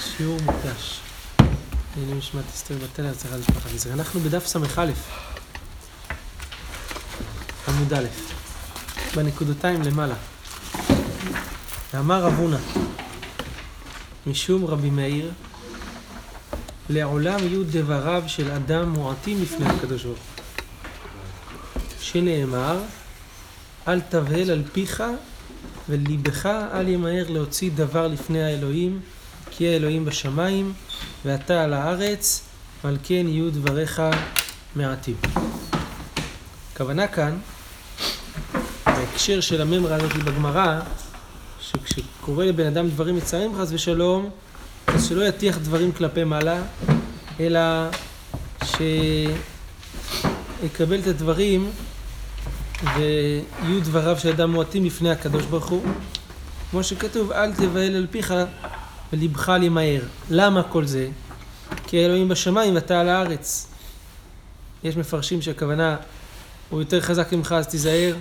[0.00, 1.00] שיעור מוקדש.
[1.96, 3.94] לענייני משמעת אסתר בתל ארץ אחד משפחת ישראל.
[3.94, 4.58] אנחנו בדף ס"א,
[7.68, 8.04] עמוד א',
[9.16, 10.14] בנקודתיים למעלה.
[11.94, 12.58] ואמר רב הונא,
[14.26, 15.30] משום רבי מאיר,
[16.90, 20.44] לעולם יהיו דבריו של אדם מועטים לפני הקדוש ברוך הוא.
[22.00, 22.80] שנאמר,
[23.88, 25.02] אל תבהל על פיך
[25.88, 29.00] וליבך אל ימהר להוציא דבר לפני האלוהים,
[29.50, 30.72] כי האלוהים בשמיים
[31.24, 32.42] ואתה על הארץ,
[32.84, 34.02] ועל כן יהיו דבריך
[34.76, 35.16] מעטים.
[36.72, 37.38] הכוונה כאן,
[38.86, 40.80] בהקשר של הממרה הזאת בגמרא,
[41.60, 44.30] שכשקורה לבן אדם דברים מצערים חס ושלום,
[44.86, 46.62] אז שלא יטיח דברים כלפי מעלה,
[47.40, 47.60] אלא
[48.64, 49.38] שיקבל
[50.98, 51.70] את הדברים
[52.84, 55.82] ויהיו דבריו של אדם מועטים לפני הקדוש ברוך הוא.
[56.70, 58.34] כמו שכתוב, אל תבהל על פיך
[59.12, 60.00] ולבך למהר.
[60.30, 61.08] למה כל זה?
[61.86, 63.66] כי האלוהים בשמיים ואתה על הארץ.
[64.84, 65.96] יש מפרשים שהכוונה,
[66.70, 68.16] הוא יותר חזק ממך אז תיזהר.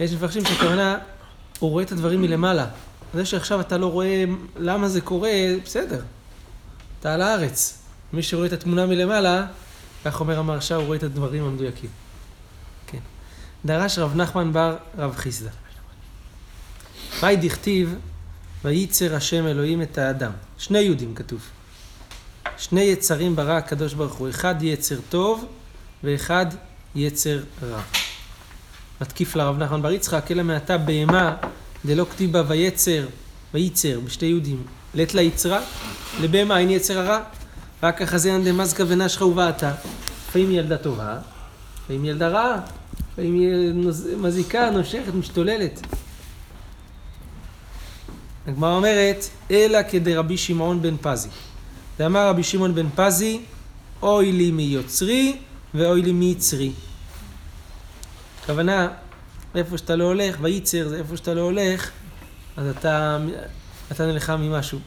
[0.00, 0.98] יש מפרשים שהכוונה,
[1.58, 2.66] הוא רואה את הדברים מלמעלה.
[3.14, 4.24] זה שעכשיו אתה לא רואה
[4.56, 5.30] למה זה קורה,
[5.64, 6.00] בסדר.
[7.00, 7.78] אתה על הארץ.
[8.12, 9.46] מי שרואה את התמונה מלמעלה,
[10.04, 11.90] כך אומר המרשה, הוא רואה את הדברים המדויקים.
[13.64, 15.50] דרש רב נחמן בר רב חיסדא.
[17.22, 17.94] מאי דכתיב,
[18.64, 20.30] וייצר השם אלוהים את האדם.
[20.58, 21.40] שני יהודים כתוב.
[22.58, 25.44] שני יצרים ברא הקדוש ברוך הוא, אחד יצר טוב
[26.04, 26.46] ואחד
[26.94, 27.80] יצר רע.
[29.00, 31.36] מתקיף לרב נחמן בר יצחק, אלא מעתה בהמה
[31.84, 33.06] דלא כתיבה ויצר,
[33.54, 34.62] וייצר, בשתי יהודים,
[34.94, 35.60] לית ליצרה,
[36.20, 37.20] לבהמה אין יצר הרע.
[37.82, 39.72] רק החזיין דמזקה ונשכה ובעתה.
[40.28, 41.18] לפעמים ילדה טובה,
[41.84, 42.60] לפעמים ילדה רעה,
[43.18, 43.90] לפעמים
[44.22, 45.80] מזיקה, נושכת, משתוללת.
[48.46, 51.28] הגמרא אומרת, אלא כדרבי שמעון בן פזי.
[51.98, 53.40] ואמר רבי שמעון בן פזי,
[54.02, 55.36] אוי לי מיוצרי
[55.74, 56.72] ואוי לי מיצרי.
[58.42, 58.88] הכוונה,
[59.54, 61.90] איפה שאתה לא הולך, וייצר זה איפה שאתה לא הולך,
[62.56, 63.18] אז אתה,
[63.92, 64.78] אתה נלחם ממשהו.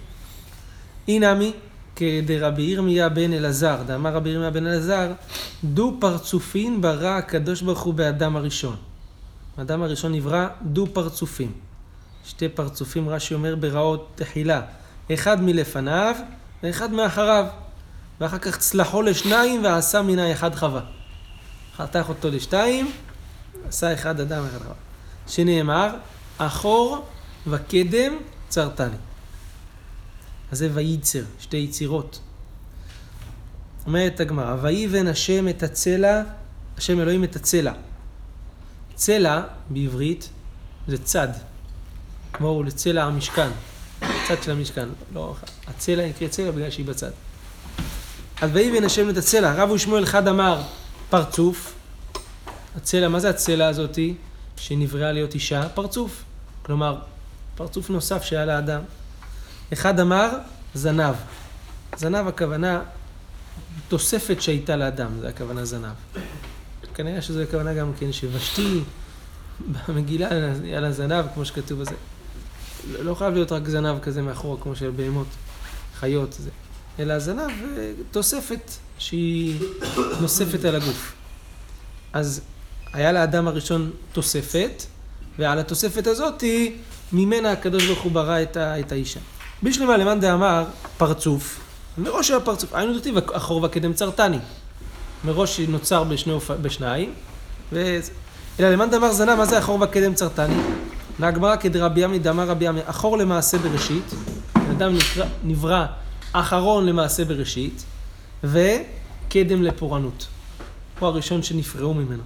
[1.07, 1.51] אינמי,
[1.95, 5.11] כדרבי ירמיה בן אלעזר, דאמר רבי ירמיה בן אלעזר,
[5.63, 8.75] דו פרצופין ברא הקדוש ברוך הוא באדם הראשון.
[9.57, 11.51] האדם הראשון נברא דו פרצופים.
[12.25, 14.61] שתי פרצופים, רש"י אומר, ברעות תחילה.
[15.13, 16.15] אחד מלפניו
[16.63, 17.45] ואחד מאחריו.
[18.21, 20.81] ואחר כך צלחו לשניים ועשה מן האחד חווה.
[21.77, 22.91] חתך אותו לשתיים,
[23.67, 24.75] עשה אחד אדם אחד חווה.
[25.27, 25.89] שנאמר,
[26.37, 27.05] אחור
[27.47, 28.13] וקדם
[28.49, 28.95] צרתני.
[30.51, 32.19] אז זה וייצר, שתי יצירות.
[33.85, 36.21] אומרת הגמרא, ויבן השם את הצלע,
[36.77, 37.73] השם אלוהים את הצלע.
[38.95, 40.29] צלע בעברית
[40.87, 41.27] זה צד.
[42.33, 43.49] כמו לצלע המשכן,
[44.27, 44.89] צד של המשכן.
[45.13, 45.35] לא,
[45.67, 47.11] הצלע נקרא צלע בגלל שהיא בצד.
[48.41, 49.53] אז ויבן השם את הצלע.
[49.53, 50.61] רבו שמואל חד אמר
[51.09, 51.73] פרצוף.
[52.75, 54.15] הצלע, מה זה הצלע הזאתי
[54.57, 55.69] שנבראה להיות אישה?
[55.69, 56.23] פרצוף.
[56.61, 56.99] כלומר,
[57.55, 58.81] פרצוף נוסף שהיה לאדם.
[59.73, 60.29] אחד אמר
[60.73, 61.15] זנב.
[61.97, 62.81] זנב הכוונה
[63.87, 65.93] תוספת שהייתה לאדם, זה הכוונה זנב.
[66.93, 68.79] כנראה שזו הכוונה גם כן שוושתי
[69.87, 70.29] במגילה
[70.63, 71.95] היה לה זנב, כמו שכתוב בזה.
[73.01, 75.27] לא חייב להיות רק זנב כזה מאחורה, כמו של בהמות,
[75.99, 76.49] חיות, זה.
[76.99, 77.51] אלא זנב
[78.11, 79.59] תוספת שהיא
[80.21, 81.13] נוספת על הגוף.
[82.13, 82.41] אז
[82.93, 84.83] היה לאדם הראשון תוספת,
[85.39, 86.75] ועל התוספת הזאתי,
[87.13, 89.19] ממנה הקדוש ברוך הוא ברא את, ה, את האישה.
[89.63, 90.65] בשלמה למאן דאמר
[90.97, 91.59] פרצוף,
[91.97, 94.37] מראש היה פרצוף, היינו דכתיב אחור וקדם צרתני.
[95.25, 97.13] מראש נוצר בשני, בשניים,
[97.73, 97.99] ו...
[98.59, 100.55] אלא למאן דאמר זנב, מה זה אחור וקדם צרתני?
[101.19, 104.13] להגמרא כדרבי עמי דאמר רבי עמי, אחור למעשה בראשית,
[104.53, 105.85] אדם נקרא, נברא
[106.33, 107.83] אחרון למעשה בראשית,
[108.43, 110.27] וקדם לפורענות.
[110.99, 112.23] הוא הראשון שנפרעו ממנו.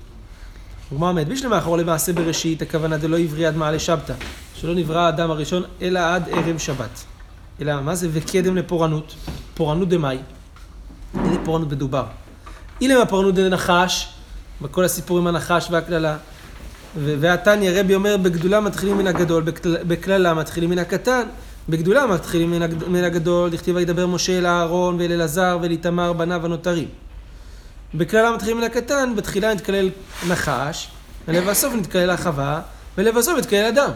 [0.91, 4.13] הגמרא אומרת, בשלמה אחור למעשה בראשית, הכוונה דלא עברי עד מעלה שבתא,
[4.55, 7.15] שלא נברא האדם הראשון אלא עד ערב שבת.
[7.61, 9.16] אלא מה זה וקדם לפורענות?
[9.53, 10.17] פורענות דמאי.
[11.25, 12.05] איזה פורענות מדובר?
[12.81, 14.09] אילם הפורענות דנחש,
[14.61, 16.17] בכל הסיפור עם הנחש והקללה.
[16.97, 19.43] והתניא רבי אומר בגדולה מתחילים מן הגדול,
[19.87, 21.23] בקללה מתחילים מן הקטן,
[21.69, 22.53] בגדולה מתחילים
[22.87, 26.87] מן הגדול, דכתיב וידבר משה אל אהרון ואל אלעזר ואל איתמר בניו הנותרים.
[27.93, 29.90] בקללה מתחילים מן הקטן, בתחילה נתקלל
[30.28, 30.87] נחש,
[31.28, 32.61] ולבסוף נתקלל החווה,
[32.97, 33.92] ולבסוף נתקלל אדם.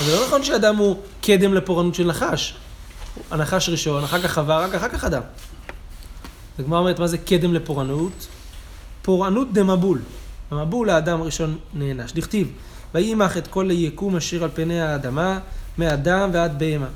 [0.00, 2.54] אז זה לא נכון שאדם הוא קדם לפורענות של נחש.
[3.30, 5.22] הנחש ראשון, אחר כך חווה, רק אחר כך אדם.
[6.58, 8.26] הגמרא אומרת מה זה קדם לפורענות?
[9.02, 9.98] פורענות דמבול.
[10.50, 12.12] המבול האדם הראשון נענש.
[12.12, 12.52] דכתיב,
[12.94, 15.38] וימח את כל היקום אשר על פני האדמה,
[15.78, 16.86] מאדם ועד בהמה.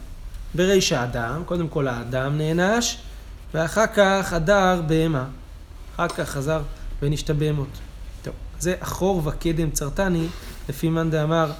[0.54, 2.96] בריש האדם, קודם כל האדם נענש,
[3.54, 5.24] ואחר כך הדר בהמה.
[5.94, 6.62] אחר כך חזר
[7.02, 7.68] ונשתה בהמות.
[8.22, 10.26] טוב, זה אחור וקדם צרתני,
[10.68, 11.52] לפי מאן דאמר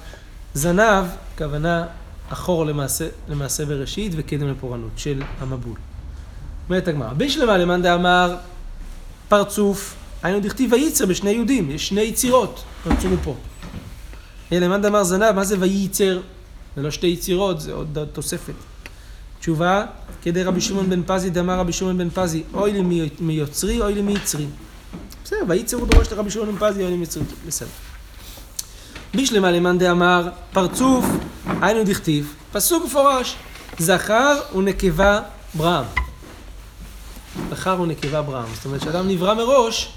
[0.53, 1.05] זנב,
[1.37, 1.85] כוונה
[2.29, 5.77] אחור למעשה, למעשה בראשית וקדם לפורענות של המבול.
[6.69, 8.35] אומרת הגמרא, בשלמה למאן דאמר
[9.29, 13.35] פרצוף, היינו דכתיב וייצר בשני יהודים, יש שני יצירות, רצונו פה.
[14.51, 16.21] למאן דאמר זנב, מה זה וייצר?
[16.75, 18.53] זה לא שתי יצירות, זה עוד תוספת.
[19.39, 19.85] תשובה,
[20.21, 24.01] כדי רבי שמעון בן פזי דאמר רבי שמעון בן פזי, אוי לי מיוצרי, אוי לי
[24.01, 24.45] מיצרי.
[25.23, 27.23] בסדר, וייצר הוא דורש לרבי שמעון בן פזי, אוי לי מיצרי.
[27.47, 27.84] בסדר.
[29.15, 31.05] בשלמה למאן דאמר פרצוף,
[31.61, 33.35] היינו דכתיב, פסוק מפורש,
[33.79, 35.19] זכר ונקבה
[35.53, 35.83] ברם.
[37.49, 38.45] זכר ונקבה ברם.
[38.53, 39.93] זאת אומרת, כשאדם נברא מראש,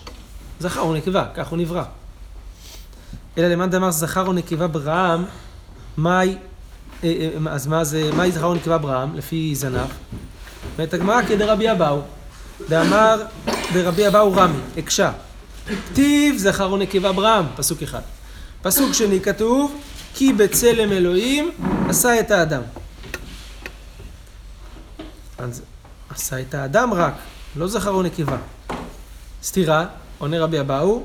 [0.60, 1.82] זכר ונקבה, כך הוא נברא.
[3.38, 5.24] אלא למאן דאמר זכר ונקבה ברם,
[5.98, 6.36] מאי,
[7.04, 9.88] אה, אה, אז מה זה, מאי זכר ונקבה ברם, לפי זנב?
[10.76, 12.00] ואת הגמרא כדרבי אבאו,
[12.68, 13.22] דאמר
[13.72, 15.10] דרבי אבאו רמי, הקשה.
[15.90, 18.02] כתיב זכר ונקבה ברם, פסוק אחד.
[18.62, 19.80] פסוק שני כתוב,
[20.14, 21.50] כי בצלם אלוהים
[21.88, 22.62] עשה את האדם.
[25.38, 25.62] אז
[26.10, 27.14] עשה את האדם רק,
[27.56, 28.36] לא זכר או נקבה.
[29.42, 29.86] סתירה,
[30.18, 31.02] עונה רבי אבאו,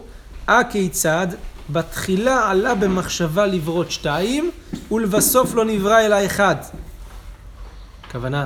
[0.47, 1.27] הכיצד
[1.69, 4.51] בתחילה עלה במחשבה לברות שתיים,
[4.91, 6.55] ולבסוף לא נברא אלא אחד.
[8.11, 8.45] כוונה,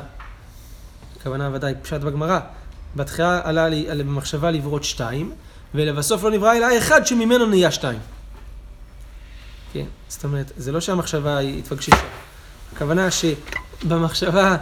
[1.24, 2.40] כוונה ודאי פשט בגמרא,
[2.96, 5.32] בתחילה עלה לי, במחשבה לברות שתיים,
[5.76, 8.00] ולבסוף לא נברא אלא אחד שממנו נהיה שתיים.
[9.78, 11.98] כן, זאת אומרת, זה לא שהמחשבה היא התפגשישה.
[12.74, 14.58] הכוונה שבמחשבה,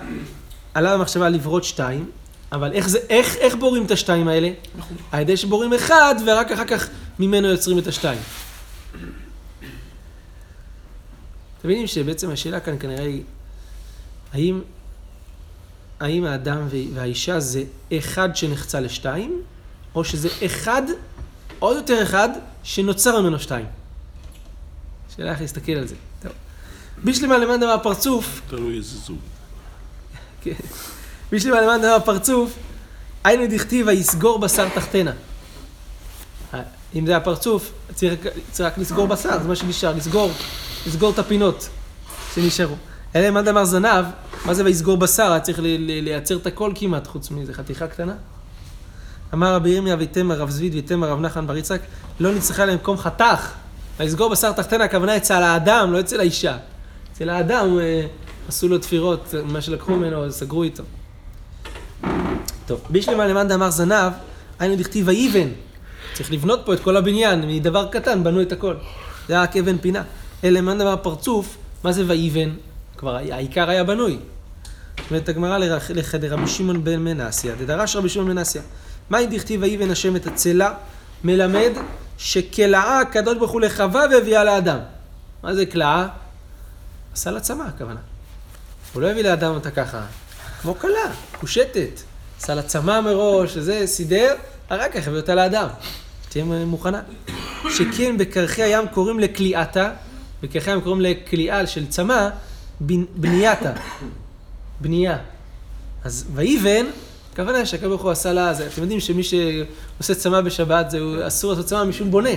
[0.73, 2.11] עלה במחשבה לברות שתיים,
[2.51, 4.51] אבל איך, זה, איך, איך בורים את השתיים האלה?
[4.77, 4.97] נכון.
[5.11, 6.89] על ידי שבורים אחד, ורק אחר כך
[7.19, 8.19] ממנו יוצרים את השתיים.
[11.59, 13.23] אתם מבינים שבעצם השאלה כאן כנראה היא,
[14.33, 14.61] האם,
[15.99, 17.63] האם האדם והאישה זה
[17.97, 19.41] אחד שנחצה לשתיים,
[19.95, 20.81] או שזה אחד,
[21.59, 22.29] עוד יותר אחד,
[22.63, 23.65] שנוצר ממנו שתיים?
[25.17, 25.95] שאלה איך להסתכל על זה.
[26.23, 26.31] טוב.
[27.03, 28.41] בשלמה למען דבר פרצוף.
[28.49, 29.17] תלוי איזה זוג.
[30.41, 30.51] כן.
[31.31, 32.53] בשלמה למען דבר פרצוף,
[33.23, 35.11] היינו דכתיב ויסגור בשר תחתנה.
[36.95, 38.13] אם זה הפרצוף, צריך,
[38.51, 40.31] צריך רק לסגור בשר, זה מה שנשאר, לסגור,
[40.87, 41.69] לסגור את הפינות
[42.35, 42.75] שנשארו.
[43.15, 44.05] אלא אם אמר זנב,
[44.45, 45.31] מה זה ויסגור בשר?
[45.31, 48.13] היה צריך לייצר את הכל כמעט, חוץ מזה חתיכה קטנה.
[49.33, 51.81] אמר רבי ירמיה ויתם הרב זביד ויתם הרב נחמן בר יצחק,
[52.19, 53.51] לא נצטרכה למקום חתך,
[53.99, 56.57] ויסגור בשר תחתנה, הכוונה אצל האדם, לא אצל האישה.
[57.13, 58.05] אצל האדם אה,
[58.47, 60.83] עשו לו תפירות, מה שלקחו ממנו, סגרו איתו.
[62.65, 64.11] טוב, בשלמה למאן דאמר זנב,
[64.59, 65.47] היינו דכתיב ויבן.
[66.13, 68.73] צריך לבנות פה את כל הבניין, מדבר קטן בנו את הכל.
[69.27, 70.03] זה היה רק אבן פינה.
[70.43, 72.49] אלא למאן דאמר פרצוף, מה זה ויבן?
[72.97, 74.17] כבר העיקר היה בנוי.
[75.09, 75.57] אומרת הגמרא
[75.89, 78.61] לחדר רבי שמעון בן מנסיה, דדרש רבי שמעון בן מנסיה.
[79.09, 80.71] מהי דכתיב ויבן השם את הצלע?
[81.23, 81.71] מלמד
[82.17, 84.79] שכלאה הקדוש ברוך הוא לחווה והביאה לאדם.
[85.43, 86.07] מה זה כלאה?
[87.13, 87.99] עשה לה צמא, הכוונה.
[88.93, 90.05] הוא לא הביא לאדם אותה ככה,
[90.61, 92.01] כמו כלה, קושטת.
[92.39, 94.35] עשה לה צמא מראש, זה, סידר,
[94.67, 95.67] אחר כך הביא אותה לאדם.
[96.29, 97.01] תהיה מוכנה.
[97.69, 99.91] שכן בקרחי הים קוראים לכליאתה,
[100.43, 102.29] בקרחי הים קוראים לכליאה של צמא,
[103.15, 103.71] בנייתה.
[104.81, 105.17] בנייה.
[106.03, 106.85] אז ויבן,
[107.35, 111.65] הכוונה שהקדוש ברוך הוא עשה לה, אתם יודעים שמי שעושה צמא בשבת, זה אסור לעשות
[111.65, 112.29] צמא משום בונה.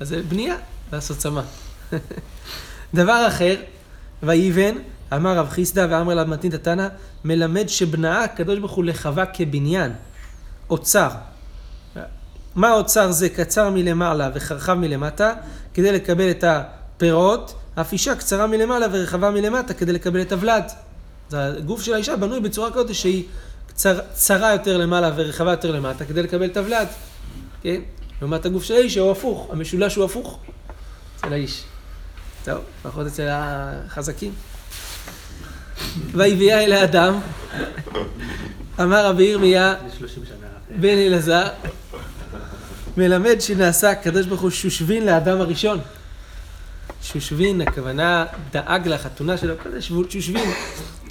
[0.00, 0.56] אז זה בנייה,
[0.92, 1.42] לעשות צמא.
[2.94, 3.56] דבר אחר,
[4.22, 4.74] ויבן,
[5.12, 6.88] אמר רב חיסדא ואמר לה מתנית התנא,
[7.24, 9.92] מלמד שבנאה הקדוש ברוך הוא לחווה כבניין,
[10.70, 11.08] אוצר.
[12.54, 13.28] מה האוצר זה?
[13.28, 15.32] קצר מלמעלה וחרחב מלמטה,
[15.74, 20.64] כדי לקבל את הפירות, אף אישה קצרה מלמעלה ורחבה מלמטה כדי לקבל את הוולד.
[21.32, 23.24] הגוף של האישה בנוי בצורה כזאת שהיא
[23.74, 26.88] צר, צרה יותר למעלה ורחבה יותר למטה כדי לקבל הוולד,
[27.62, 27.80] כן?
[28.20, 30.38] לעומת הגוף של האיש הוא הפוך, המשולש הוא הפוך
[31.16, 31.62] אצל האיש.
[32.44, 34.32] טוב, לפחות אצל החזקים.
[36.12, 37.20] ויביאה אל האדם,
[38.80, 39.74] אמר רבי ירמיה
[40.80, 41.48] בן אלעזר,
[42.96, 45.80] מלמד שנעשה הקדוש ברוך הוא שושבין לאדם הראשון.
[47.02, 50.50] שושבין, הכוונה דאג לחתונה שלו, כזה שושבין.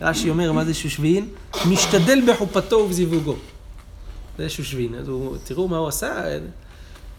[0.01, 1.27] רש"י אומר, מה זה שושבין?
[1.65, 3.35] משתדל בחופתו ובזיווגו.
[4.37, 4.95] זה שושבין.
[4.95, 6.23] אז הוא, תראו מה הוא עשה,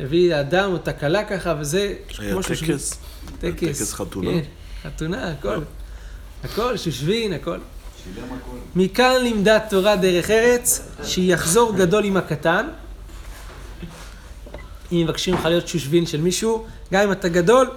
[0.01, 2.71] הביא אדם או תקלה ככה, וזה כמו שושבין.
[2.71, 2.99] היה טקס.
[3.41, 3.79] טקס.
[3.79, 4.31] טקס חתונה.
[4.31, 4.41] כן,
[4.83, 5.59] חתונה, הכל.
[6.45, 7.59] הכל, שושבין, הכל.
[8.77, 12.67] מכאן לימדה תורה דרך ארץ, שיחזור גדול עם הקטן.
[14.93, 17.71] אם מבקשים לך להיות שושבין של מישהו, גם אם אתה גדול,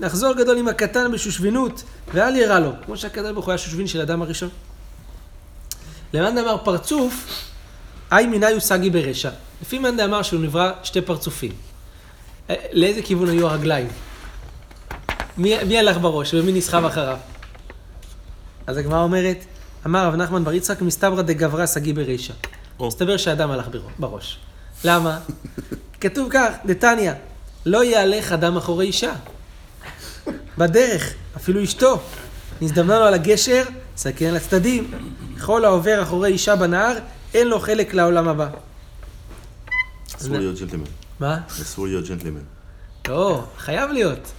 [0.00, 1.82] נחזור גדול עם הקטן בשושבינות,
[2.14, 4.48] ואל ירא לו, כמו שהקדוש ברוך הוא היה שושבין של אדם הראשון.
[6.12, 7.26] למאן דאמר פרצוף,
[8.12, 9.30] אי מיני סגי ברשע.
[9.62, 11.52] לפי מאן דאמר שהוא נברא שתי פרצופים.
[12.50, 13.88] אה, לאיזה כיוון היו הרגליים?
[15.38, 17.18] מי, מי הלך בראש ומי נסחב אחריו?
[18.66, 19.44] אז הגמרא אומרת,
[19.86, 22.34] אמר רב נחמן בר יצחק, מסתברא דגברא סגי ברישא.
[22.80, 23.66] מסתבר שאדם הלך
[23.98, 24.38] בראש.
[24.84, 25.18] למה?
[26.00, 27.12] כתוב כך, דתניא,
[27.66, 29.12] לא יהלך אדם אחורי אישה.
[30.58, 32.00] בדרך, אפילו אשתו.
[32.60, 33.62] נזדמנה לו על הגשר,
[33.96, 34.90] סכן על הצדדים.
[35.44, 36.98] כל העובר אחורי אישה בנהר,
[37.34, 38.48] אין לו חלק לעולם הבא.
[40.16, 40.84] אסור להיות ג'נטלמן.
[41.20, 41.38] מה?
[41.48, 42.40] אסור להיות ג'נטלמן.
[43.08, 44.32] לא, חייב להיות.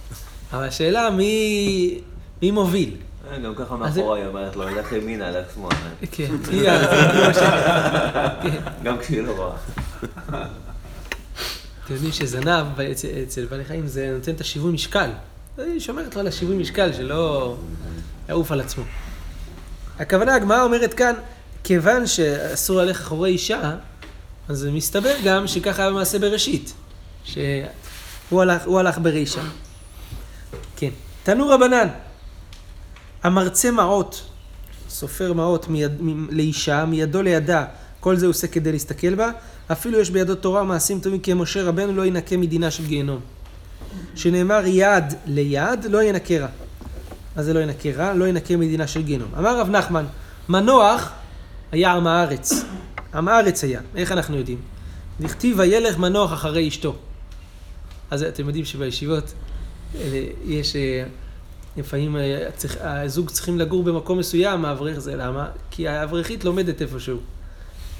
[0.52, 2.00] אבל השאלה מי,
[2.42, 2.96] מי מוביל.
[3.30, 5.76] אה, גם ככה מאחורי היא אומרת לו, לך ימינה, לך שמאלה.
[8.42, 9.56] כן, גם כשהיא לא רואה.
[11.84, 12.80] אתם יודעים שזנב
[13.22, 15.10] אצל בעלי חיים זה נותן את השיווי משקל.
[15.62, 17.56] היא שומרת לו על השיווי משקל, שלא
[18.28, 18.84] יעוף על עצמו.
[19.98, 21.14] הכוונה, הגמרא אומרת כאן,
[21.64, 23.74] כיוון שאסור ללכת אחורי אישה,
[24.48, 26.72] אז מסתבר גם שככה היה במעשה בראשית.
[27.24, 29.40] שהוא הלך, הלך ברישה.
[30.76, 30.90] כן.
[31.22, 31.88] תנו רבנן,
[33.22, 34.22] המרצה מעות,
[34.88, 37.64] סופר מעות מיד, מ, לאישה, מידו לידה,
[38.00, 39.30] כל זה עושה כדי להסתכל בה,
[39.72, 43.20] אפילו יש בידו תורה ומעשים טובים כמשה רבנו לא ינקה מדינה של גיהנום.
[44.14, 46.48] שנאמר יד ליד לא ינקה רע.
[47.36, 48.14] מה זה לא ינקה רע?
[48.14, 49.28] לא ינקה מדינה של גיהנום.
[49.38, 50.04] אמר רב נחמן,
[50.48, 51.10] מנוח
[51.72, 52.64] היה עם הארץ.
[53.14, 53.80] עם הארץ היה.
[53.96, 54.58] איך אנחנו יודעים?
[55.20, 56.96] דכתיב וילך מנוח אחרי אשתו.
[58.10, 59.32] אז אתם יודעים שבישיבות
[59.94, 61.04] אה, יש, אה,
[61.76, 62.48] לפעמים אה,
[62.80, 65.48] הזוג צריכים לגור במקום מסוים, האברך זה למה?
[65.70, 67.18] כי האברכית לומדת איפשהו.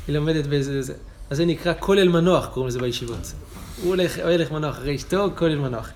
[0.08, 0.82] היא לומדת באיזה...
[0.82, 0.94] זה.
[1.30, 3.32] אז זה נקרא כולל מנוח, קוראים לזה בישיבות.
[3.82, 5.90] הוא הולך, מנוח אחרי אשתו, כולל מנוח.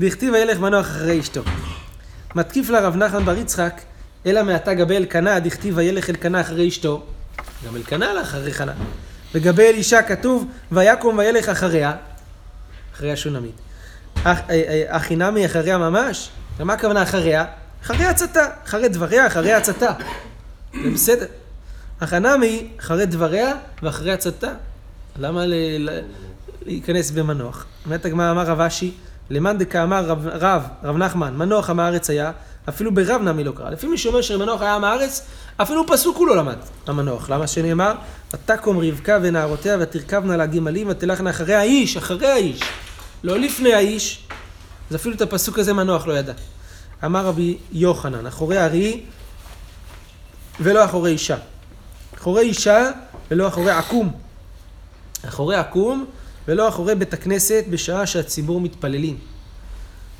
[0.00, 1.42] דכתיב וילך מנוח אחרי אשתו.
[2.34, 3.80] מתקיף לה רב נחמן בר יצחק,
[4.26, 7.02] אלא מעתה גבי אלקנה, דכתיב וילך אלקנה אחרי אשתו.
[7.66, 8.72] גם אלקנה הלך אחרי חנה.
[9.34, 11.92] לגבי אלישע כתוב, ויקום וילך אחריה,
[12.94, 13.54] אחרי השונמית.
[14.24, 16.30] הכי אה, נמי אחריה ממש?
[16.56, 17.44] ומה הכוונה אחריה?
[17.82, 19.92] אחרי הצתה, אחרי דבריה, אחרי הצתה.
[20.72, 21.26] זה בסדר.
[22.00, 24.52] החנמי, אחרי דבריה ואחרי הצתה.
[25.18, 25.54] למה ל...
[26.66, 27.66] להיכנס במנוח?
[27.86, 28.92] באמת הגמרא אמר רב אשי,
[29.30, 32.32] למאן דקאמר רב, רב, רב נחמן, מנוח עם הארץ היה,
[32.68, 33.70] אפילו ברב נמי לא קרא.
[33.70, 36.56] לפי מי שאומר שמנוח היה עם הארץ, אפילו פסוק הוא לא למד,
[36.86, 37.30] המנוח.
[37.30, 37.92] למה שנאמר?
[38.34, 42.60] ותקום רבקה ונערותיה ותרכבנה לה גמלים ותלכנה אחרי האיש, אחרי האיש.
[43.24, 44.26] לא לפני האיש,
[44.90, 46.32] אז אפילו את הפסוק הזה מנוח לא ידע.
[47.04, 49.00] אמר רבי יוחנן, אחורי ארי
[50.60, 51.36] ולא אחורי אישה.
[52.18, 52.90] אחורי אישה
[53.30, 54.12] ולא אחורי עקום.
[55.28, 56.06] אחורי עקום
[56.48, 59.16] ולא אחורי בית הכנסת בשעה שהציבור מתפללים.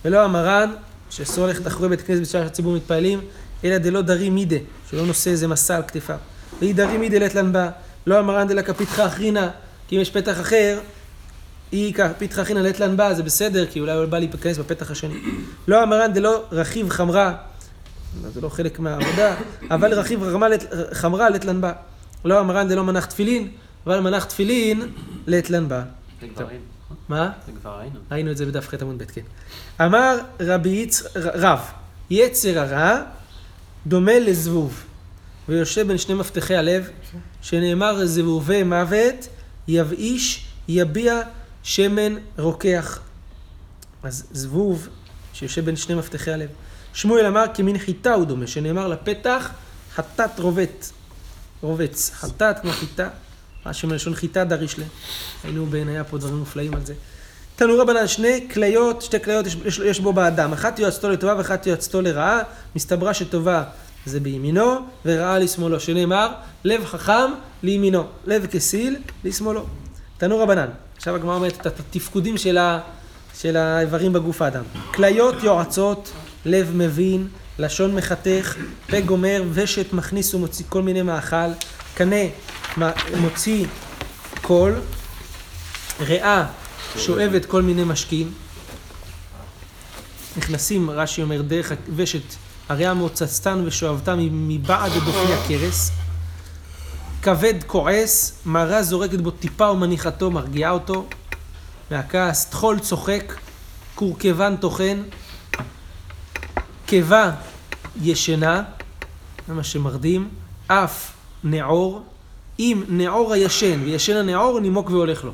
[0.05, 0.71] ולא המרן,
[1.11, 3.21] שאסור ללכת אחורי בית הכנסת בשעה שהציבור מתפללים,
[3.65, 4.57] אלא דלא דרי מידה,
[4.91, 6.17] שלא נושא איזה מסע על כתפיו.
[6.61, 7.71] ואי דרי מידה לטלן בה,
[8.07, 9.51] לא המרן דלא כפיתך אחרינה,
[9.89, 10.81] כי אם יש פתח אחר,
[11.73, 15.15] אי כפיתך אחרינה לטלן בה, זה בסדר, כי אולי הוא בא להיכנס בפתח השני.
[15.69, 17.35] לא המרן דלא רכיב חמרה,
[18.35, 19.35] זה לא חלק מהעבודה,
[19.71, 20.21] אבל רכיב
[20.93, 21.73] חמרה לטלן בה.
[22.25, 23.49] לא המרן דלא מנח תפילין,
[23.87, 24.83] אבל מנח תפילין
[26.31, 26.95] לטלן בה.
[27.09, 27.31] מה?
[27.47, 28.01] זה כבר ראינו.
[28.11, 29.23] ראינו את זה בדף ח' עמוד ב', כן.
[29.81, 31.03] אמר רבי יצ...
[31.17, 31.61] רב,
[32.11, 33.03] יצר הרע
[33.87, 34.85] דומה לזבוב,
[35.49, 36.89] ויושב בין שני מפתחי הלב,
[37.43, 39.29] שנאמר זבובי מוות,
[39.69, 41.21] יבאיש, יביע
[41.63, 43.01] שמן רוקח.
[44.03, 44.89] אז זבוב
[45.33, 46.49] שיושב בין שני מפתחי הלב.
[46.95, 49.51] שמואל אמר כמין חיטה הוא דומה, שנאמר לפתח
[49.95, 50.93] חטאת רובץ.
[51.63, 53.09] רובץ, חטאת כמו חיטה.
[53.67, 54.85] רש"י מלשון חיטה דריש לה.
[55.45, 56.95] היינו בעין, היה פה דברים מופלאים על זה.
[57.57, 60.53] תנו רבנן, שני כליות, שתי כליות יש, יש, יש בו באדם.
[60.53, 62.41] אחת יועצתו לטובה ואחת יועצתו לרעה.
[62.77, 63.65] מסתברה שטובה
[64.07, 65.81] זה בימינו, ורעה לשמאלו.
[65.81, 66.29] שנאמר,
[66.65, 67.31] לב חכם
[67.63, 69.67] לימינו, לב כסיל לשמאלו.
[70.19, 70.69] תנו רבנן.
[70.97, 72.81] עכשיו הגמרא אומרת את התפקודים של, ה,
[73.39, 74.63] של האיברים בגוף האדם.
[74.95, 76.13] כליות יועצות,
[76.45, 77.29] לב מבין,
[77.59, 78.57] לשון מחתך,
[78.91, 81.37] פה גומר, ושת מכניס ומוציא כל מיני מאכל,
[81.95, 82.17] קנה
[83.17, 83.67] מוציא
[84.43, 84.81] קול,
[86.01, 86.47] ריאה
[86.97, 88.33] שואבת כל מיני משקים,
[90.37, 92.35] נכנסים, רש"י אומר, דרך הוושת,
[92.69, 95.91] הריאה מוצצתן ושואבתן מבעד לדופי הכרס,
[97.23, 101.07] כבד כועס, מרה זורקת בו טיפה ומניחתו, מרגיעה אותו.
[101.91, 103.35] מהכעס, טחול צוחק,
[103.95, 105.03] קורקבן טוחן,
[106.87, 107.31] קיבה
[108.01, 108.63] ישנה,
[109.49, 110.29] זה מה שמרדים,
[110.67, 111.14] אף
[111.45, 112.03] נעור,
[112.59, 115.33] אם נעור הישן וישן הנעור, נימוק והולך לו.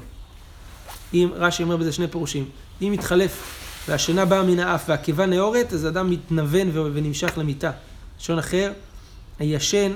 [1.15, 2.45] אם, רש"י אומר בזה שני פירושים,
[2.83, 7.71] אם מתחלף והשינה באה מן האף והקיבה נאורת, אז אדם מתנוון ונמשך למיטה.
[8.21, 8.73] לשון אחר,
[9.39, 9.93] הישן,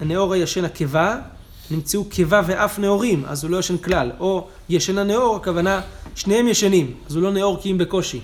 [0.00, 1.18] הנאור הישן הקיבה,
[1.70, 4.10] נמצאו קיבה ואף נאורים, אז הוא לא ישן כלל.
[4.20, 5.80] או ישן הנאור, הכוונה,
[6.14, 8.20] שניהם ישנים, אז הוא לא נאור כי אם בקושי.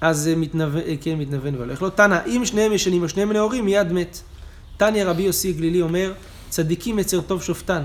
[0.00, 1.90] אז מתנוון, כן, מתנוון והולך לו.
[1.90, 4.20] תנא, אם שניהם ישנים או שניהם נאורים, מיד מת.
[4.76, 6.12] תניא רבי יוסי גלילי אומר,
[6.48, 7.84] צדיקים יצר טוב שופטן.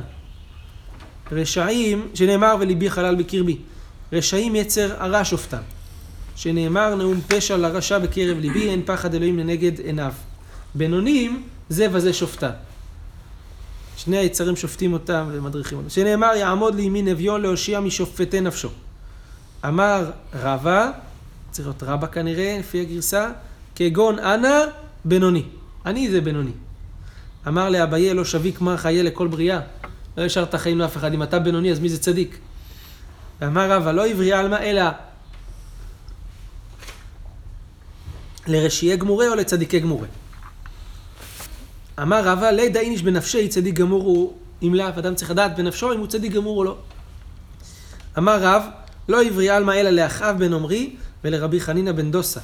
[1.32, 3.58] רשעים, שנאמר וליבי חלל בקרבי.
[4.14, 5.62] רשעים יצר הרע שופטן.
[6.36, 10.14] שנאמר נאום פשע לרשע בקרב ליבי, אין פחד אלוהים לנגד עיניו.
[10.76, 12.52] בינונים, זה וזה שופטן.
[13.98, 15.90] שני היצרים שופטים אותם ומדריכים אותם.
[15.90, 18.70] שנאמר יעמוד לימין אביון להושיע משופטי נפשו.
[19.68, 20.92] אמר רבא,
[21.52, 23.32] צריך להיות רבא כנראה, לפי הגרסה,
[23.76, 24.58] כגון אנא
[25.06, 25.44] בינוני.
[25.86, 26.52] אני זה בינוני.
[27.48, 29.60] אמר לאביי לא שבי כמה חיה לכל בריאה.
[30.18, 31.14] לא השארת חיים לאף אחד.
[31.14, 32.38] אם אתה בינוני אז מי זה צדיק?
[33.42, 34.84] ואמר רבא לא עברי עלמא אלא
[38.48, 40.08] לרשיעי גמורי או לצדיקי גמורי.
[42.02, 44.34] אמר רבא לידע איניש בנפשי צדיק גמור הוא
[44.64, 46.78] אם לאו, אדם צריך לדעת בנפשו אם הוא צדיק גמור או לא.
[48.18, 48.64] אמר רב,
[49.10, 52.40] לא עברי עלמא אלא לאחאב בן עמרי ולרבי חנינא בן דוסה.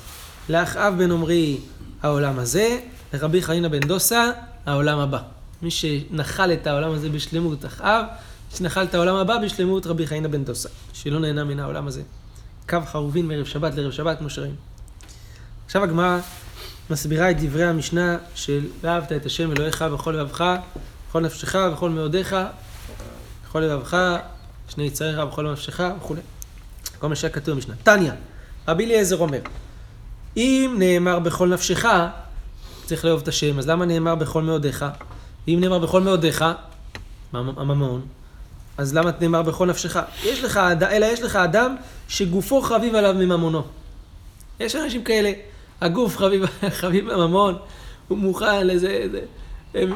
[0.50, 1.58] לאחאב בן עמרי
[2.04, 2.80] העולם הזה,
[3.14, 4.32] לרבי חנינא בן דוסה
[4.68, 5.20] העולם הבא.
[5.62, 8.06] מי שנחל את העולם הזה בשלמות אחאב,
[8.56, 12.02] שנחל את העולם הבא בשלמות רבי חנינא בן דוסה, שלא נהנה מן העולם הזה.
[12.70, 14.56] קו חרובין מערב שבת לערב שבת, כמו שראינו.
[15.66, 16.20] עכשיו הגמרא
[16.90, 20.46] מסבירה את דברי המשנה של ואהבת את השם אלוהיך בכל לבבך,
[21.10, 22.36] בכל נפשך, בכל מאודיך,
[23.46, 23.98] בכל לבבך,
[24.70, 26.22] שני יצריך, בכל נפשך וכולי.
[27.00, 27.76] כל מה שהיה כתוב במשנה.
[27.84, 28.12] תניא,
[28.68, 29.40] רבי אליעזר אומר,
[30.38, 31.86] אם נאמר בכל נפשך,
[32.88, 34.86] צריך לאהוב את השם, אז למה נאמר בכל מאודיך?
[35.48, 36.46] ואם נאמר בכל מאודיך,
[37.34, 38.02] הממון,
[38.78, 40.00] אז למה נאמר בכל נפשך?
[40.24, 40.60] יש לך,
[40.92, 41.76] אלא יש לך אדם
[42.08, 43.62] שגופו חביב עליו מממונו.
[44.60, 45.32] יש אנשים כאלה,
[45.82, 46.44] הגוף חביב,
[46.82, 47.56] חביב בממון,
[48.08, 49.20] הוא מוכן לזה, זה,
[49.74, 49.94] הם,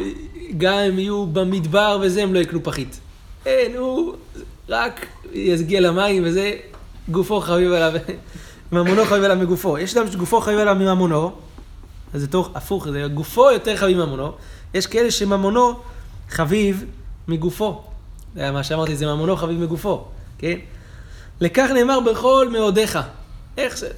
[0.58, 3.00] גם הם יהיו במדבר וזה, הם לא יקנו פחית.
[3.46, 4.16] אין, הוא
[4.70, 6.54] רק יגיע למים וזה,
[7.10, 8.02] גופו חביב עליו,
[8.72, 9.78] ממונו חביב עליו מגופו.
[9.78, 11.32] יש אדם שגופו חביב עליו מממונו,
[12.14, 14.32] זה תוך הפוך, זה גופו יותר חביב מממונו.
[14.74, 15.80] יש כאלה שממונו
[16.30, 16.86] חביב
[17.28, 17.84] מגופו.
[18.36, 20.06] זה מה שאמרתי, זה ממונו חביב מגופו,
[20.38, 20.58] כן?
[21.42, 23.00] לכך נאמר בכל מאודיך.
[23.58, 23.90] איך זה?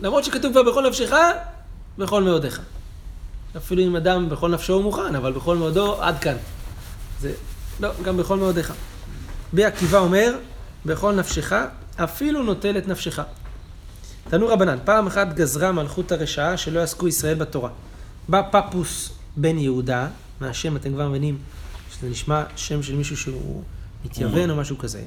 [0.00, 1.12] למרות שכתוב כבר בכל נפשך,
[1.98, 2.60] בכל מאודיך.
[3.56, 6.36] אפילו אם אדם בכל נפשו הוא מוכן, אבל בכל מאודו, עד כאן.
[7.20, 7.32] זה,
[7.80, 8.72] לא, גם בכל מאודיך.
[9.52, 10.34] רבי עקיבא אומר,
[10.86, 11.52] בכל נפשך,
[11.96, 13.20] אפילו נוטל את נפשך.
[14.28, 17.70] תנו רבנן, פעם אחת גזרה מלכות הרשעה שלא יעסקו ישראל בתורה.
[18.28, 20.08] בא פפוס בן יהודה,
[20.40, 21.38] מהשם אתם כבר מבינים
[21.92, 23.62] שזה נשמע שם של מישהו שהוא
[24.04, 25.02] מתייוון או משהו כזה.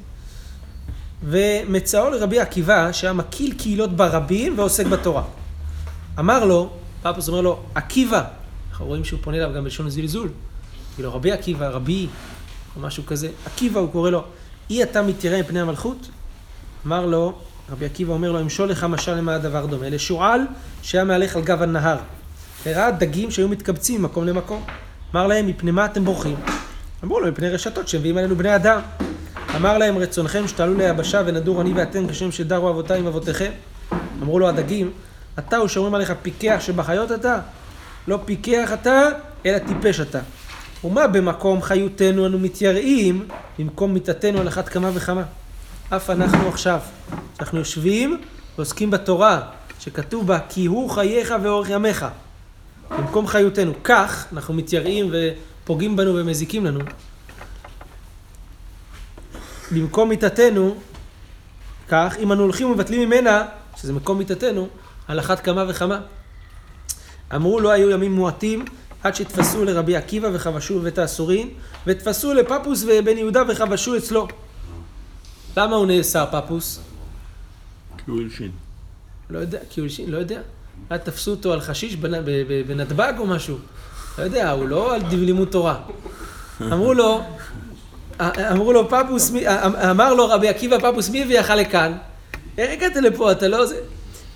[1.24, 5.24] ומצאו לרבי עקיבא שהיה מקיל קהילות ברבים ועוסק בתורה.
[6.20, 6.70] אמר לו,
[7.02, 8.24] פפוס אומר לו, עקיבא,
[8.72, 10.30] אנחנו רואים שהוא פונה אליו גם בלשון זלזול,
[10.96, 12.08] כאילו רבי עקיבא, רבי,
[12.76, 14.24] או משהו כזה, עקיבא הוא קורא לו,
[14.70, 16.10] אי אתה מתיירא מפני המלכות?
[16.86, 17.40] אמר לו,
[17.72, 19.90] רבי עקיבא אומר לו, אמשול לך משל למה הדבר דומה?
[19.90, 20.42] לשועל
[20.82, 21.98] שהיה מהלך על גב הנהר.
[22.66, 24.64] הראה דגים שהיו מתקבצים ממקום למקום.
[25.14, 26.36] אמר להם, מפני מה אתם בורחים?
[27.04, 28.80] אמרו לו, מפני רשתות שמביאים עלינו בני אדם.
[29.56, 33.52] אמר להם, רצונכם שתעלו ליבשה ונדור אני ואתם כשם שדרו אבותיי עם אבותיכם.
[34.22, 34.92] אמרו לו הדגים,
[35.40, 37.40] אתה ושומרים עליך פיקח שבחיות אתה?
[38.08, 39.08] לא פיקח אתה,
[39.46, 40.20] אלא טיפש אתה.
[40.84, 43.28] ומה במקום חיותנו אנו מתייראים,
[43.60, 45.24] במקום מיתתנו על אחת כמה וכמה.
[45.96, 46.80] אף אנחנו עכשיו,
[47.40, 48.22] אנחנו יושבים
[48.56, 49.42] ועוסקים בתורה,
[49.80, 52.06] שכתוב בה, כי הוא חייך ואורך ימיך.
[52.90, 53.74] במקום חיותנו.
[53.84, 56.80] כך אנחנו מתייראים ופוגעים בנו ומזיקים לנו.
[59.72, 60.76] במקום מיתתנו,
[61.88, 63.46] כך, אם אנו הולכים ומבטלים ממנה,
[63.78, 64.68] שזה מקום מיתתנו,
[65.08, 66.00] על אחת כמה וכמה.
[67.36, 68.66] אמרו לא היו ימים מועטים
[69.04, 71.50] עד שתפסו לרבי עקיבא וחבשו בבית האסורים,
[71.88, 74.28] ותפסו לפפוס ובן יהודה וחבשו אצלו.
[75.58, 76.80] למה הוא נאסר פפוס?
[77.98, 78.52] כי הוא הלשין.
[79.30, 80.40] לא יודע, כי הוא הלשין, לא יודע.
[80.90, 81.96] אולי תפסו אותו על חשיש
[82.68, 83.58] בנתב"ג או משהו.
[84.18, 85.80] לא יודע, הוא לא על לימוד תורה.
[86.62, 87.22] אמרו לו,
[88.22, 89.48] אמרו לו פפוס, מי-
[89.92, 91.98] אמר לו רבי עקיבא פפוס, מי הביאך לכאן?
[92.58, 93.66] איך הגעת לפה, אתה לא.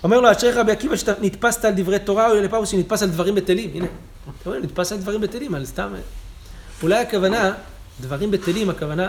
[0.04, 3.34] אומר לו, אשריך רבי עקיבא שאתה נתפסת על דברי תורה, או לפפוס שנתפס על דברים
[3.34, 3.70] בטלים.
[3.74, 3.86] הנה,
[4.40, 5.92] אתה רואה, נתפס על דברים בטלים, על סתם...
[6.82, 7.52] אולי הכוונה,
[8.00, 9.08] דברים בטלים, הכוונה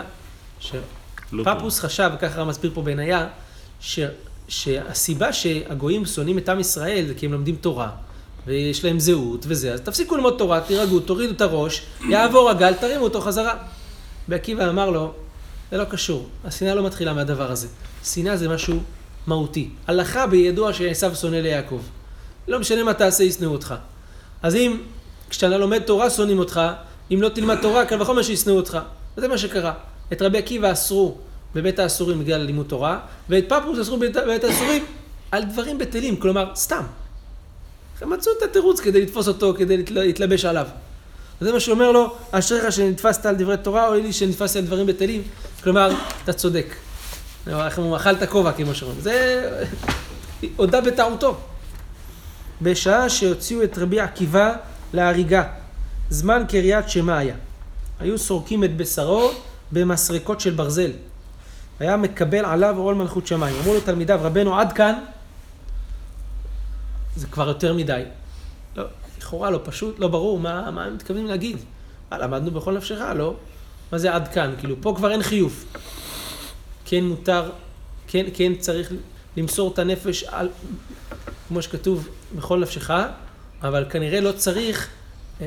[1.32, 3.26] לא שפפוס חשב, וככה הרב מסביר פה בעינייה,
[3.80, 4.00] ש...
[4.48, 7.90] שהסיבה שהגויים שונאים את עם ישראל זה כי הם לומדים תורה,
[8.46, 13.04] ויש להם זהות וזה, אז תפסיקו ללמוד תורה, תירגעו, תורידו את הראש, יעבור הגל, תרימו
[13.04, 13.54] אותו חזרה.
[14.28, 15.12] ועקיבא אמר לו,
[15.70, 17.68] זה לא קשור, השנאה לא מתחילה מהדבר הזה.
[18.04, 18.80] שנאה זה משהו
[19.26, 19.70] מהותי.
[19.86, 21.80] הלכה בידוע שעשו שונא ליעקב.
[22.48, 23.74] לא משנה מה תעשה, ישנאו אותך.
[24.42, 24.80] אז אם
[25.30, 26.60] כשאתה לומד תורה שונאים אותך,
[27.12, 28.78] אם לא תלמד תורה, קל וחומר שישנאו אותך.
[29.16, 29.72] וזה מה שקרה.
[30.12, 31.16] את רבי עקיבא אסרו
[31.54, 34.84] בבית האסורים בגלל לימוד תורה, ואת פפוס אסרו בבית האסורים
[35.30, 36.82] על דברים בטלים, כלומר, סתם.
[38.00, 40.66] הם מצאו את התירוץ כדי לתפוס אותו, כדי להתל- להתלבש עליו.
[41.40, 45.22] וזה מה שאומר לו, אשריך שנתפסת על דברי תורה, אוי לי שנתפסתי על דברים בטלים.
[45.62, 46.66] כלומר, אתה צודק.
[47.46, 49.00] איך אומרים, אכלת כובע, כמו שאומרים.
[49.00, 49.50] זה
[50.56, 51.36] הודה בטעותו.
[52.62, 54.54] בשעה שהוציאו את רבי עקיבא
[54.92, 55.44] להריגה,
[56.10, 57.34] זמן קריאת שמע היה.
[58.00, 59.30] היו סורקים את בשרו
[59.72, 60.90] במסרקות של ברזל.
[61.80, 63.56] היה מקבל עליו עול מלכות שמיים.
[63.56, 64.98] אמרו לו תלמידיו, רבנו עד כאן,
[67.16, 68.02] זה כבר יותר מדי.
[68.76, 68.84] לא,
[69.18, 71.56] לכאורה לא פשוט, לא ברור מה, מה הם מתכוונים להגיד.
[72.10, 73.34] מה, למדנו בכל נפשך, לא?
[73.92, 74.54] מה זה עד כאן?
[74.58, 75.64] כאילו, פה כבר אין חיוב.
[76.84, 77.50] כן מותר,
[78.06, 78.92] כן, כן צריך
[79.36, 80.48] למסור את הנפש על,
[81.48, 82.90] כמו שכתוב, בכל נפשך,
[83.62, 84.92] אבל כנראה לא צריך, אה,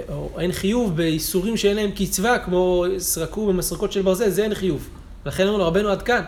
[0.09, 4.89] או אין חיוב באיסורים שאין להם קצבה, כמו סרקו במסרקות של ברזל, זה אין חיוב.
[5.25, 6.23] לכן אמרו לו, רבנו עד כאן.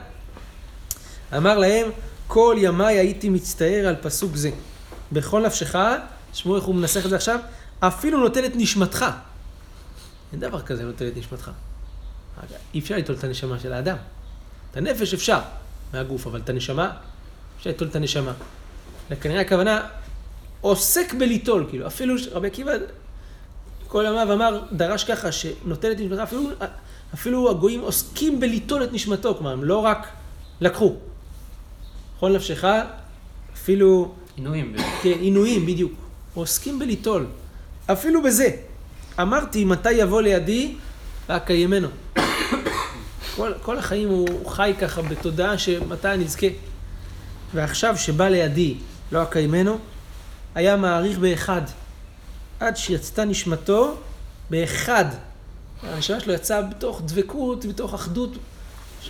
[1.38, 1.88] אמר להם,
[2.28, 4.52] כל ימיי הייתי מצטער על פסוק זה.
[5.12, 5.76] בכל נפשך,
[6.32, 7.40] תשמעו איך הוא מנסח את זה עכשיו,
[7.80, 9.06] אפילו נוטל את נשמתך.
[10.32, 11.52] אין דבר כזה נוטל את נשמתך.
[12.74, 13.98] אי אפשר ליטול את הנשמה של האדם.
[14.72, 15.40] את הנפש אפשר,
[15.94, 16.92] מהגוף, אבל את הנשמה,
[17.58, 18.34] אפשר ליטול את הנשמה.
[19.10, 19.88] וכנראה הכוונה,
[20.62, 22.72] עוסק בליטול, כאילו, אפילו רבי עקיבא
[23.92, 26.50] כל ימיו אמר, דרש ככה, שנוטל את נשמתך, אפילו,
[27.14, 30.08] אפילו הגויים עוסקים בליטול את נשמתו, כלומר, הם לא רק
[30.62, 30.96] לקחו.
[32.18, 32.66] בכל נפשך,
[33.54, 34.76] אפילו עינויים.
[35.02, 35.92] כן, עינויים, בדיוק.
[36.34, 37.26] עוסקים בליטול.
[37.92, 38.50] אפילו בזה.
[39.22, 40.76] אמרתי, מתי יבוא לידי,
[41.30, 41.88] ואקיימנו.
[43.36, 46.48] כל, כל החיים הוא חי ככה בתודעה שמתי אני אזכה.
[47.54, 48.76] ועכשיו שבא לידי,
[49.12, 49.78] לא אקיימנו,
[50.56, 51.62] היה מעריך באחד.
[52.62, 53.96] עד שיצתה נשמתו
[54.50, 55.06] באחד.
[55.84, 58.30] הנשמה שלו יצאה בתוך דבקות, בתוך אחדות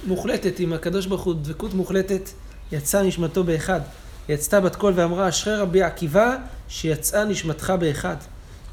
[0.07, 2.29] מוחלטת עם הקדוש ברוך הוא, דבקות מוחלטת,
[2.71, 3.81] יצאה נשמתו באחד.
[4.29, 6.35] יצתה בת קול ואמרה, אשרי רבי עקיבא,
[6.67, 8.15] שיצאה נשמתך באחד.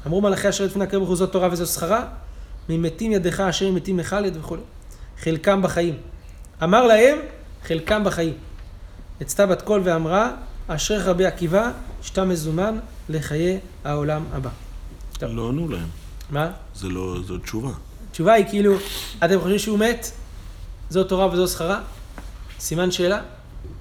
[0.07, 2.05] אמרו מלאכי אשר לפני הקרב ברוך הוא זאת תורה וזו שכרה,
[2.69, 4.57] ממתים ידך אשר מתים מחלד וכו'.
[5.19, 5.97] חלקם בחיים.
[6.63, 7.17] אמר להם,
[7.67, 8.33] חלקם בחיים.
[9.21, 10.31] יצתה בת קול ואמרה,
[10.67, 14.68] אשריך רבי עקיבא, שאתה מזומן לחיי העולם הבא.
[15.19, 15.35] טוב.
[15.35, 15.87] לא ענו להם.
[16.29, 16.51] מה?
[16.75, 17.71] זה לא, זו תשובה.
[18.09, 18.75] התשובה היא כאילו,
[19.25, 20.11] אתם חושבים שהוא מת?
[20.89, 21.81] זו תורה וזו שכרה?
[22.59, 23.21] סימן שאלה?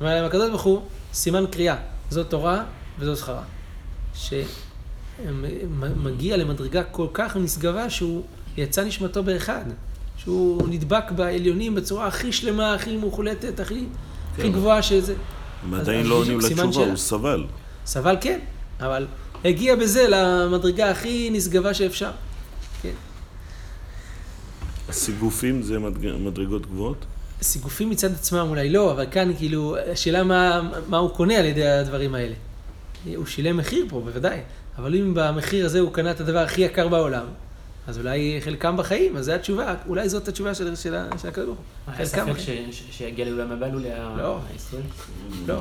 [0.01, 1.77] אומר להם הקדוש ברוך הוא, סימן קריאה.
[2.11, 2.64] זו תורה
[2.98, 3.42] וזו שכרה.
[4.14, 5.27] שמגיע
[6.37, 8.22] למדרגה כל כך נשגבה שהוא
[8.57, 9.64] יצא נשמתו באחד.
[10.16, 13.85] שהוא נדבק בעליונים בצורה הכי שלמה, הכי מוחלטת, הכי,
[14.33, 14.53] הכי כן.
[14.53, 15.14] גבוהה שזה.
[15.62, 16.87] הם עדיין לא עונים לתשובה.
[16.87, 17.44] הוא סבל.
[17.87, 18.38] סבל כן,
[18.81, 19.07] אבל
[19.44, 22.11] הגיע בזה למדרגה הכי נשגבה שאפשר.
[22.83, 22.90] כן.
[24.88, 27.05] הסיגופים זה מדג- מדרגות גבוהות?
[27.42, 31.68] סיגופים מצד עצמם אולי לא, אבל כאן כאילו, השאלה מה, מה הוא קונה על ידי
[31.68, 32.35] הדברים האלה.
[33.16, 34.40] הוא שילם מחיר פה, בוודאי.
[34.79, 37.24] אבל אם במחיר הזה הוא קנה את הדבר הכי יקר בעולם,
[37.87, 41.94] אז אולי חלקם בחיים, אז זו התשובה, אולי זאת התשובה של, של, הקדוש ברוך הוא.
[41.96, 42.42] היה חלקם ספק
[42.90, 44.38] שיגיע לעולם הבא לולא לא.
[44.53, 44.83] הישראל?
[45.46, 45.61] לא.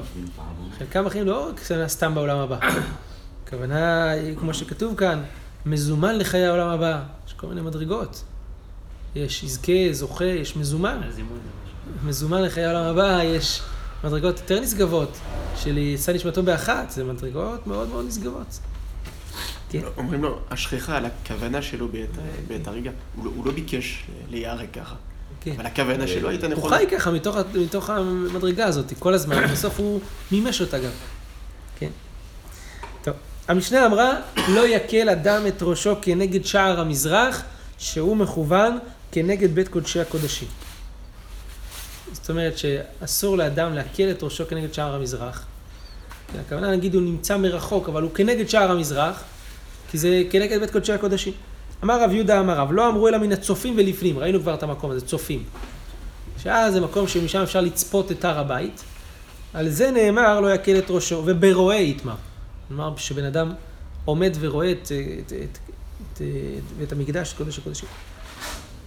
[0.79, 1.49] חלקם בחיים לא
[1.87, 2.59] סתם בעולם הבא.
[3.47, 5.23] הכוונה היא, כמו שכתוב כאן,
[5.65, 7.03] מזומן לחיי העולם הבא.
[7.27, 8.23] יש כל מיני מדרגות.
[9.15, 11.01] יש יזכה, זוכה, יש מזומן.
[12.05, 13.61] מזומן לחיי העולם הבא, יש
[14.03, 15.17] מדרגות יותר נשגבות,
[15.55, 18.59] של יצא נשמתו באחת, זה מדרגות מאוד מאוד נשגבות.
[19.69, 19.81] כן.
[19.97, 22.17] אומרים לו, אשריך על הכוונה שלו בעת.
[23.15, 24.95] הוא לא, הוא לא ביקש להיהרג ככה.
[25.41, 25.51] כן.
[25.51, 26.77] אבל הכוונה שלו הייתה הוא נכונה.
[26.77, 27.11] חי ככה
[27.55, 30.91] מתוך, המדרגה הזאת כל הזמן, ובסוף הוא מימש אותה גם.
[33.47, 34.13] המשנה אמרה,
[34.49, 37.43] לא יקל אדם את ראשו כנגד שער המזרח,
[37.77, 38.77] שהוא מכוון
[39.11, 40.47] כנגד בית קודשי הקודשים.
[42.11, 45.45] זאת אומרת שאסור לאדם להקל את ראשו כנגד שער המזרח.
[46.39, 49.23] הכוונה נגיד הוא נמצא מרחוק, אבל הוא כנגד שער המזרח,
[49.91, 51.33] כי זה כנגד בית קודשי הקודשים.
[51.83, 54.91] אמר רב יהודה אמר רב, לא אמרו אלא מן הצופים ולפנים, ראינו כבר את המקום
[54.91, 55.43] הזה, צופים.
[56.43, 58.83] שאז זה מקום שמשם אפשר לצפות את הר הבית.
[59.53, 62.15] על זה נאמר לא יקל את ראשו, וברואה יתמר.
[62.67, 63.51] כלומר, שבן אדם
[64.05, 64.91] עומד ורואה את,
[65.25, 65.57] את, את,
[66.13, 66.21] את,
[66.83, 67.89] את, המקדש, קודש הקודשים.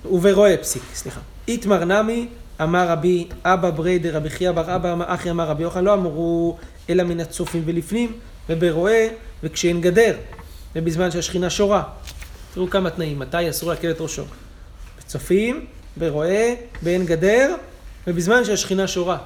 [0.05, 1.21] וברואה פסיק, סליחה.
[1.49, 2.29] איתמר נמי,
[2.63, 6.59] אמר רבי אבא ברי דרבי חייא בר אבא, אחי אמר רבי יוחנן, לא אמרו
[6.91, 8.13] אלא מן הצופים ולפנים,
[8.49, 9.09] וברואה
[9.43, 10.17] וכשאין גדר,
[10.77, 11.83] ובזמן שהשכינה שורה.
[12.55, 14.25] תראו כמה תנאים, מתי אסור להקל את ראשו.
[14.99, 15.67] בצופים,
[15.97, 17.55] ברואה, בעין גדר,
[18.07, 19.19] ובזמן שהשכינה שורה.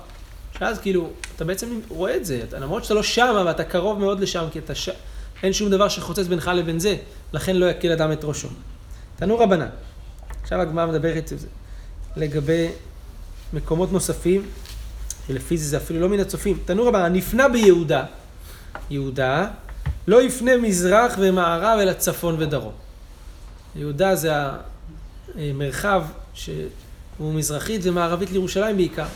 [0.59, 3.99] שאז כאילו, אתה בעצם רואה את זה, אתה, למרות שאתה לא שם, אבל אתה קרוב
[3.99, 4.89] מאוד לשם, כי אתה ש...
[5.43, 6.97] אין שום דבר שחוצץ בינך לבין זה,
[7.33, 8.49] לכן לא יקל אדם את ראשו.
[9.17, 9.69] תנו רבנן.
[10.43, 11.47] עכשיו הגמרא מדברת על זה.
[12.17, 12.69] לגבי
[13.53, 14.47] מקומות נוספים,
[15.27, 16.59] שלפי זה זה אפילו לא מן הצופים.
[16.65, 18.05] תנו רבנן, נפנה ביהודה,
[18.91, 19.47] יהודה,
[20.07, 22.73] לא יפנה מזרח ומערב אלא צפון ודרום.
[23.77, 24.33] יהודה זה
[25.39, 29.07] המרחב שהוא מזרחית ומערבית לירושלים בעיקר.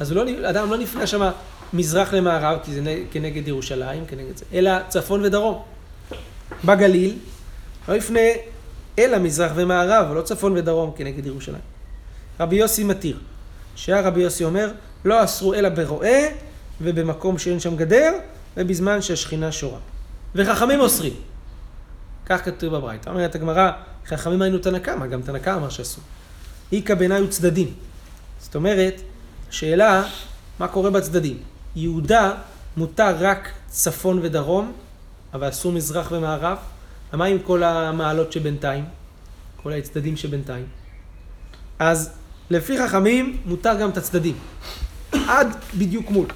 [0.00, 1.30] אז לא, אדם לא נפנה שם
[1.72, 5.62] מזרח למערב, כי זה כנגד ירושלים, כנגד זה, אלא צפון ודרום.
[6.64, 7.18] בגליל,
[7.88, 8.20] לא יפנה
[8.98, 11.60] אלא מזרח ומערב, ולא צפון ודרום כנגד ירושלים.
[12.40, 13.18] רבי יוסי מתיר,
[13.76, 14.72] שהרבי יוסי אומר,
[15.04, 16.20] לא אסרו אלא ברועה
[16.80, 18.12] ובמקום שאין שם גדר,
[18.56, 19.78] ובזמן שהשכינה שורה.
[20.34, 21.14] וחכמים אוסרים.
[22.26, 23.10] כך כתוב בברייתא.
[23.10, 23.70] אומרת הגמרא,
[24.06, 26.04] חכמים היינו תנא קמא, גם תנא קמא אמר שאסור.
[26.72, 27.74] איכא בעיניי הוא צדדים.
[28.40, 29.00] זאת אומרת,
[29.50, 30.04] שאלה,
[30.58, 31.38] מה קורה בצדדים?
[31.78, 32.32] יהודה
[32.76, 34.72] מותר רק צפון ודרום,
[35.34, 36.58] אבל אסור מזרח ומערב.
[37.12, 38.84] ומה עם כל המעלות שבינתיים?
[39.62, 40.66] כל הצדדים שבינתיים?
[41.78, 42.10] אז
[42.50, 44.34] לפי חכמים מותר גם את הצדדים.
[45.12, 46.26] עד בדיוק מול.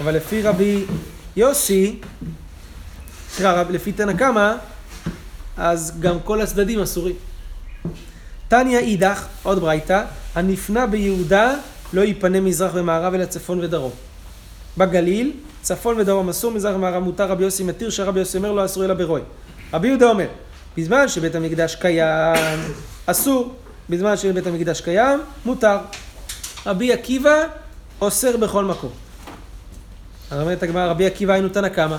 [0.00, 0.84] אבל לפי רבי
[1.36, 2.00] יוסי,
[3.30, 4.54] סליחה, לפי תנא קמא,
[5.56, 7.16] אז גם כל הצדדים אסורים.
[8.48, 10.04] תניא אידך, עוד ברייתא,
[10.34, 11.54] הנפנה ביהודה
[11.92, 14.09] לא ייפנה מזרח ומערב אלא צפון ודרום.
[14.78, 18.84] בגליל, צפון ודרום אסור, מזרח ומערב מותר, רבי יוסי מתיר, שרבי יוסי אומר לא אסור
[18.84, 19.20] אלא ברוי.
[19.74, 20.26] רבי יהודה אומר,
[20.76, 22.58] בזמן שבית המקדש קיים,
[23.06, 23.54] אסור,
[23.90, 25.78] בזמן שבית המקדש קיים, מותר.
[26.66, 27.44] רבי עקיבא
[28.00, 28.90] אוסר בכל מקום.
[30.32, 31.96] אומרת הגמרא, רבי עקיבא היינו תנא קמא.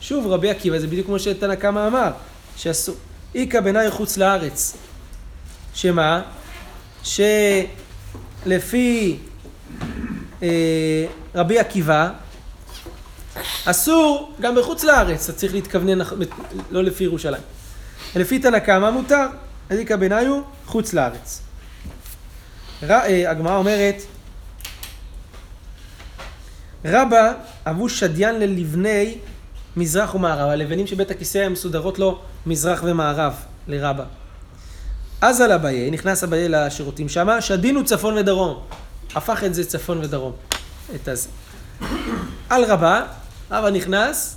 [0.00, 2.10] שוב, רבי עקיבא זה בדיוק כמו שתנא קמא אמר,
[2.56, 2.94] שאסור.
[3.34, 4.76] איכא בעיניי חוץ לארץ.
[5.74, 6.22] שמה?
[8.44, 9.18] שלפי
[11.34, 12.10] רבי עקיבא,
[13.64, 15.98] אסור גם בחוץ לארץ, אתה צריך להתכוונן,
[16.70, 17.42] לא לפי ירושלים.
[18.16, 19.26] לפי תנא קמא מותר,
[19.98, 21.42] בעיניי הוא חוץ לארץ.
[22.90, 24.02] אה, הגמרא אומרת,
[26.84, 27.32] רבא
[27.66, 29.18] אבו שדיין ללבני
[29.76, 30.48] מזרח ומערב.
[30.50, 33.34] הלבנים של בית הכיסא הן מסודרות לו מזרח ומערב
[33.68, 34.04] לרבא.
[35.20, 38.62] אז על אביי, נכנס אביי לשירותים שמה, שדינו צפון ודרום.
[39.14, 40.32] הפך את זה צפון ודרום.
[40.94, 41.28] את הזה.
[42.48, 43.02] על רבה,
[43.50, 44.36] רבא נכנס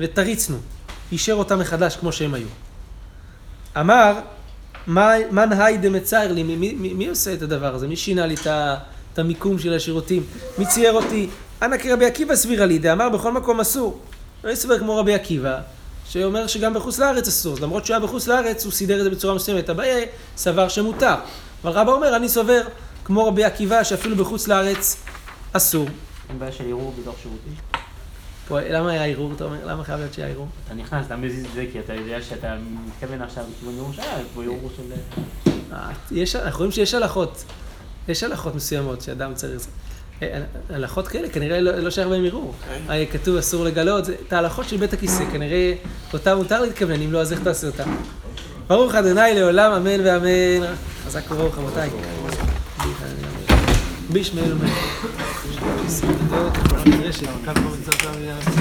[0.00, 0.56] ותריצנו.
[1.12, 2.46] אישר אותם מחדש כמו שהם היו.
[3.80, 4.20] אמר,
[4.86, 7.88] מן היי דמצער לי, מי, עושה את הדבר הזה?
[7.88, 8.34] מי שינה לי
[9.12, 10.26] את המיקום של השירותים?
[10.58, 11.28] מי צייר אותי?
[11.62, 14.00] אנא כרבי עקיבא סבירה לי, דאמר בכל מקום אסור.
[14.44, 15.58] לא יסבר כמו רבי עקיבא,
[16.08, 17.56] שאומר שגם בחוץ לארץ אסור.
[17.60, 19.70] למרות שהוא היה בחוץ לארץ, הוא סידר את זה בצורה מסוימת.
[19.70, 21.14] אביי סבר שמותר.
[21.64, 22.62] אבל רבא אומר, אני סובר
[23.06, 24.96] כמו רבי עקיבא, שאפילו בחוץ לארץ
[25.52, 25.86] אסור.
[26.28, 27.52] אין בעיה של ערעור בתוך שירותים?
[28.48, 29.56] פה, למה היה ערעור, אתה אומר?
[29.66, 30.48] למה חייב להיות שהיה ערעור?
[30.66, 32.54] אתה נכנס, אתה מזיז את זה כי אתה יודע שאתה
[32.86, 34.82] מתכוון עכשיו לכיוון ירושלים, פה ערעור של...
[35.72, 37.44] אה, יש, אנחנו רואים שיש הלכות.
[38.08, 39.66] יש הלכות מסוימות שאדם צריך...
[40.22, 42.54] אה, הלכות כאלה כנראה לא, לא שייך בהם ערעור.
[42.90, 45.74] אה, כתוב אסור לגלות, זה- את ההלכות של בית הכיסא, כנראה
[46.12, 47.84] אותה מותר להתכוון, אם לא אז איך תעשה אותה?
[48.66, 50.66] ברוך אדוני לעולם אמן ואמן.
[51.06, 51.90] חזק וברוך רבותיי.
[54.10, 58.55] ביש מיר מען איז די קיס דאָט פרעדערש אין קארקובץ זעטער